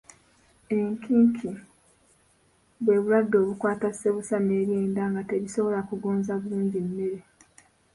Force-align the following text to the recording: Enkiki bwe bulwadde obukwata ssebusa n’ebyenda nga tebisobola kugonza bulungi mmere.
Enkiki 0.77 1.51
bwe 2.83 2.97
bulwadde 2.97 3.35
obukwata 3.43 3.87
ssebusa 3.93 4.35
n’ebyenda 4.41 5.03
nga 5.11 5.21
tebisobola 5.29 5.79
kugonza 5.89 6.33
bulungi 6.41 6.79
mmere. 6.87 7.19